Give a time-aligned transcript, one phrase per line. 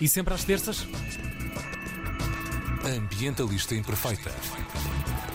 [0.00, 0.86] E sempre às terças?
[2.86, 4.30] Ambientalista Imperfeita.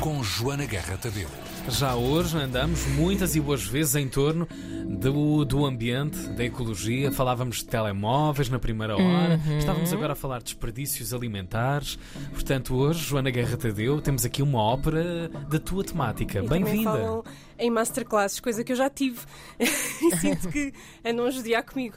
[0.00, 1.28] Com Joana Guerra Tadeu.
[1.68, 4.48] Já hoje andamos muitas e boas vezes em torno
[4.86, 7.12] do, do ambiente, da ecologia.
[7.12, 9.40] Falávamos de telemóveis na primeira hora.
[9.46, 9.58] Uhum.
[9.58, 11.98] Estávamos agora a falar de desperdícios alimentares.
[12.32, 16.38] Portanto, hoje, Joana Guerra Tadeu, temos aqui uma ópera da tua temática.
[16.38, 16.92] E também Bem-vinda.
[16.92, 17.24] falam
[17.58, 19.20] em masterclasses, coisa que eu já tive.
[19.60, 20.72] e sinto que
[21.04, 21.96] andam a judiar comigo.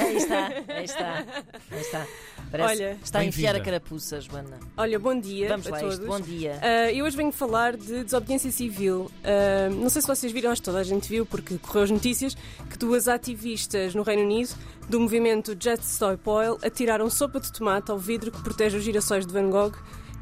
[0.00, 1.24] Aí está, aí está,
[1.70, 2.06] aí está.
[2.50, 4.58] Parece Olha- que está a enfiar a carapuça, Joana.
[4.76, 5.94] Olha, bom dia Vamos a lá, todos.
[5.94, 6.06] isto.
[6.06, 6.58] Bom dia.
[6.60, 9.10] Ah, eu hoje venho falar de desobediência civil.
[9.22, 11.90] Ah, não sei se vocês viram, acho que toda a gente viu, porque correu as
[11.90, 12.36] notícias,
[12.68, 14.54] que duas ativistas no Reino Unido
[14.88, 19.24] do movimento Just Stop Oil atiraram sopa de tomate ao vidro que protege os girassóis
[19.24, 19.76] de Van Gogh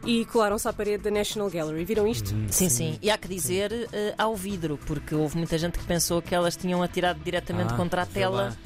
[0.04, 1.84] e colaram-se à parede da National Gallery.
[1.84, 2.34] Viram isto?
[2.50, 2.98] Sim, sim.
[3.00, 6.54] E há que dizer eh, ao vidro, porque houve muita gente que pensou que elas
[6.56, 8.56] tinham atirado diretamente Ah, contra a tela,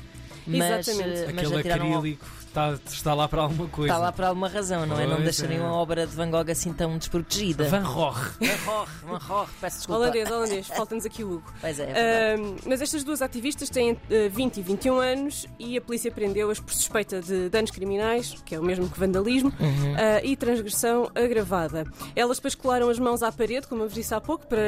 [0.47, 1.21] mas, Exatamente.
[1.21, 2.05] mas Aquele atiraram ao...
[2.53, 3.93] está, está lá para alguma coisa.
[3.93, 5.07] Está lá por alguma razão, não é?
[5.07, 5.69] Não Pois deixariam é.
[5.69, 7.65] a obra de Van Gogh assim tão desprotegida.
[7.69, 8.15] Van Gogh.
[8.15, 10.01] Van Gogh, Van Gogh, peço desculpa.
[10.03, 11.53] Holandês, holandês, falta-nos aqui o Hugo.
[11.61, 12.35] Pois é, é.
[12.35, 16.61] Ahm, mas estas duas ativistas têm ah, 20 e 21 anos e a polícia prendeu-as
[16.61, 19.95] por suspeita de danos criminais, que é o mesmo que vandalismo, Uhum.
[19.97, 21.85] ah, e transgressão agravada.
[22.15, 24.61] Elas depois colaram as mãos à parede, como eu vos disse há pouco, para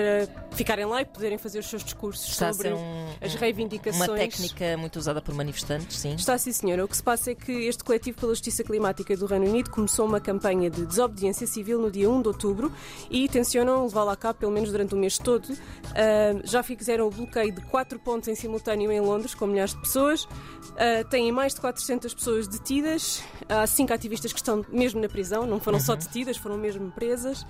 [0.53, 4.09] ficarem lá e poderem fazer os seus discursos Está sobre um- as reivindicações.
[4.09, 6.15] uma técnica muito usada por manifestantes, sim.
[6.15, 6.85] Está sim, senhora.
[6.85, 10.07] O que se passa é que este coletivo pela justiça climática do Reino Unido começou
[10.07, 12.73] uma campanha de desobediência civil no dia 1 de outubro
[13.11, 15.49] e tencionam levá-la a cabo pelo menos durante o mês todo.
[15.91, 19.81] Ah, já fizeram o bloqueio de quatro pontos em simultâneo em Londres, com milhares de
[19.81, 20.29] pessoas.
[20.77, 23.23] Ah, têm mais de 400 pessoas detidas.
[23.49, 27.45] Há cinco ativistas que estão mesmo na prisão, não foram só detidas, foram mesmo presas.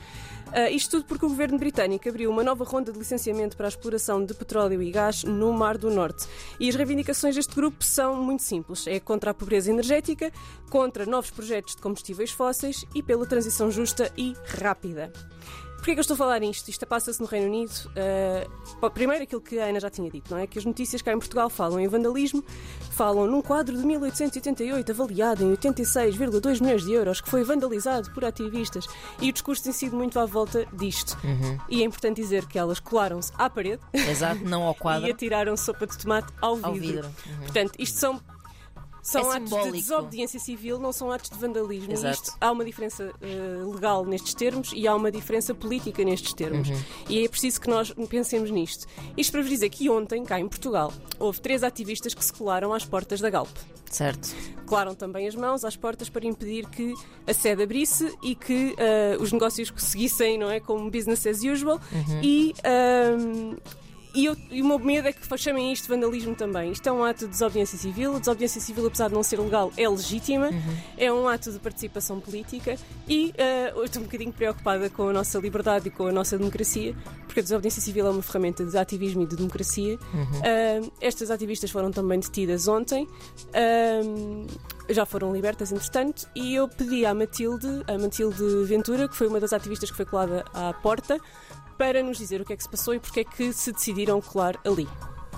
[0.52, 3.68] Ah, isto tudo porque o governo britânico abriu uma nova ronda de licenciamento para a
[3.68, 6.26] exploração de petróleo e gás no Mar do Norte.
[6.60, 10.13] E as reivindicações deste grupo são muito simples: é contra a pobreza energética,
[10.70, 15.12] contra novos projetos de combustíveis fósseis e pela transição justa e rápida.
[15.84, 16.66] Porquê é que eu estou a falar nisto?
[16.68, 17.70] Isto passa-se no Reino Unido.
[18.80, 20.46] bom, primeiro, aquilo que a Ana já tinha dito, não é?
[20.46, 22.42] Que as notícias cá em Portugal falam em vandalismo,
[22.90, 28.24] falam num quadro de 1888 avaliado em 86,2 milhões de euros que foi vandalizado por
[28.24, 28.86] ativistas.
[29.20, 31.18] E o discurso tem sido muito à volta disto.
[31.22, 31.58] Uhum.
[31.68, 35.54] E é importante dizer que elas colaram-se à parede Exato, não ao e quadro, atiraram
[35.54, 36.70] sopa de tomate ao vidro.
[36.70, 37.06] ao vidro.
[37.26, 37.38] Uhum.
[37.40, 38.22] Portanto, isto são.
[39.04, 39.76] São É atos de simbólico.
[39.76, 41.92] desobediência civil, não são atos de vandalismo.
[41.92, 46.70] Isto, há uma diferença eh, legal nestes termos e há uma diferença política nestes termos.
[46.70, 46.82] Uhum.
[47.10, 48.86] E é preciso que nós pensemos nisto.
[49.14, 52.72] Isto para vos dizer que ontem, cá em Portugal, houve três ativistas que se colaram
[52.72, 53.50] às portas da Galp.
[53.90, 54.34] Certo.
[54.64, 56.94] Colaram também as mãos às portas para impedir que
[57.26, 60.60] a sede abrisse e que eh, os negócios seguissem, não é?
[60.60, 61.78] Como business as usual.
[61.92, 62.20] Uhum.
[62.22, 62.54] E.
[62.64, 63.56] ahm,
[64.14, 66.70] e, eu- e o meu medo é que chamem isto vandalismo também.
[66.72, 68.14] Isto é um ato de desobediência civil.
[68.16, 70.50] A desobediência civil, apesar de não ser legal, é legítima.
[70.96, 72.76] É um ato de participação política.
[73.08, 76.38] E ah, eu estou um bocadinho preocupada com a nossa liberdade e com a nossa
[76.38, 76.94] democracia,
[77.26, 79.98] porque a desobediência civil é uma ferramenta de ativismo e de democracia.
[80.44, 83.08] Ah, estas ativistas foram também detidas ontem.
[83.52, 84.44] Ah,
[84.88, 89.40] já foram libertas, entretanto, e eu pedi à Matilde, a Matilde Ventura, que foi uma
[89.40, 91.18] das ativistas que foi colada à porta,
[91.76, 94.20] para nos dizer o que é que se passou e porque é que se decidiram
[94.20, 94.88] colar ali.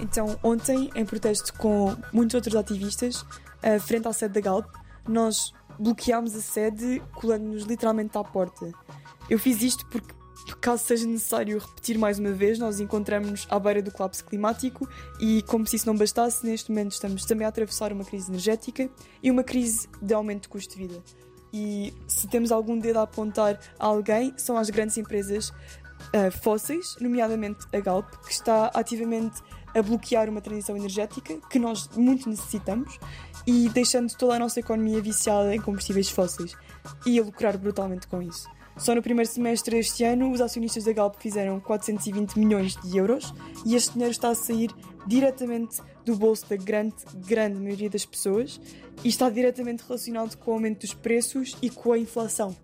[0.01, 3.25] Então, ontem, em protesto com muitos outros ativistas,
[3.63, 4.67] eh, frente à sede da Galp,
[5.09, 8.73] nós bloqueámos a sede colando-nos literalmente à porta.
[9.29, 10.15] Eu fiz isto porque,
[10.61, 14.89] caso seja necessário repetir mais uma vez, nós encontramos-nos à beira do colapso climático
[15.21, 18.89] e, como se isso não bastasse, neste momento estamos também a atravessar uma crise energética
[19.23, 21.03] e uma crise de aumento de custo de vida.
[21.53, 25.53] E se temos algum dedo a apontar a alguém, são as grandes empresas
[26.15, 29.43] uh, fósseis, nomeadamente a Galp, que está ativamente
[29.75, 32.99] a bloquear uma transição energética que nós muito necessitamos
[33.47, 36.57] e deixando toda a nossa economia viciada em combustíveis fósseis
[37.05, 38.49] e a lucrar brutalmente com isso.
[38.77, 43.33] Só no primeiro semestre deste ano, os acionistas da Galp fizeram 420 milhões de euros
[43.65, 44.71] e este dinheiro está a sair
[45.07, 46.97] diretamente do bolso da grande,
[47.27, 48.61] grande maioria das pessoas
[49.03, 52.55] e está diretamente relacionado com o aumento dos preços e com a inflação.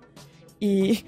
[0.60, 1.04] E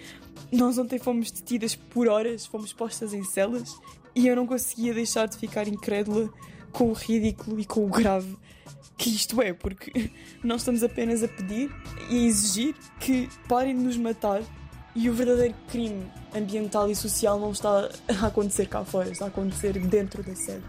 [0.55, 3.77] nós ontem fomos detidas por horas, fomos postas em celas
[4.15, 6.33] e eu não conseguia deixar de ficar incrédula
[6.73, 8.37] com o ridículo e com o grave
[8.97, 10.11] que isto é, porque
[10.43, 11.71] nós estamos apenas a pedir
[12.11, 14.43] e a exigir que parem de nos matar
[14.95, 17.91] e o verdadeiro crime ambiental e social não está
[18.23, 20.63] a acontecer cá fora, está a acontecer dentro da sede.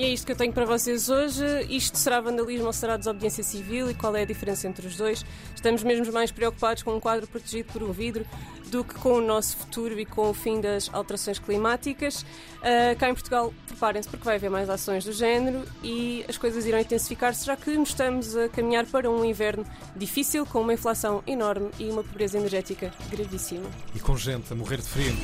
[0.00, 1.44] E é isto que eu tenho para vocês hoje.
[1.68, 5.26] Isto será vandalismo ou será desobediência civil e qual é a diferença entre os dois?
[5.54, 8.24] Estamos mesmo mais preocupados com um quadro protegido por um vidro
[8.68, 12.22] do que com o nosso futuro e com o fim das alterações climáticas.
[12.22, 16.64] Uh, cá em Portugal, preparem-se porque vai haver mais ações do género e as coisas
[16.64, 21.22] irão intensificar-se, já que nos estamos a caminhar para um inverno difícil, com uma inflação
[21.26, 23.68] enorme e uma pobreza energética gravíssima.
[23.94, 25.14] E com gente a morrer de frio.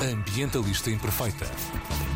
[0.00, 2.07] Ambientalista Imperfeita.